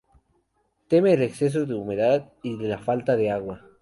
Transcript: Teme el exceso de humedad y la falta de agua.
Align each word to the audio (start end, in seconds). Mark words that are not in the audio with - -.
Teme 0.89 1.13
el 1.13 1.21
exceso 1.21 1.67
de 1.67 1.75
humedad 1.75 2.33
y 2.41 2.57
la 2.57 2.79
falta 2.79 3.15
de 3.15 3.29
agua. 3.29 3.69